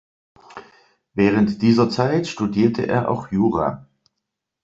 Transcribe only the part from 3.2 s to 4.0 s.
Jura.